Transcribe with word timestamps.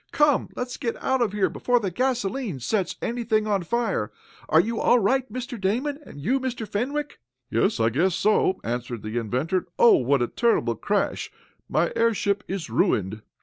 "Come, 0.11 0.49
let's 0.55 0.77
get 0.77 0.97
out 0.99 1.21
of 1.21 1.31
here 1.31 1.47
before 1.47 1.79
the 1.79 1.91
gasolene 1.91 2.59
sets 2.59 2.95
anything 3.03 3.45
on 3.45 3.61
fire. 3.61 4.11
Are 4.49 4.59
you 4.59 4.79
all 4.79 4.97
right, 4.97 5.31
Mr. 5.31 5.61
Damon, 5.61 5.99
and 6.03 6.19
you, 6.19 6.39
Mr. 6.39 6.67
Fenwick?" 6.67 7.19
"Yes, 7.51 7.79
I 7.79 7.91
guess 7.91 8.15
so," 8.15 8.59
answered 8.63 9.03
the 9.03 9.19
inventor. 9.19 9.67
"Oh, 9.77 9.97
what 9.97 10.23
a 10.23 10.27
terrible 10.27 10.73
crash! 10.73 11.31
My 11.69 11.93
airship 11.95 12.43
is 12.47 12.67
ruined!" 12.67 13.21